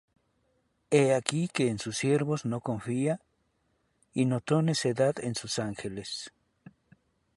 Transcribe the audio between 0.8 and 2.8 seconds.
He aquí que en sus siervos no